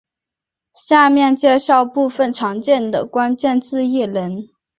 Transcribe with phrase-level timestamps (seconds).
[0.73, 4.47] 下面介绍部分常见的关键字异能。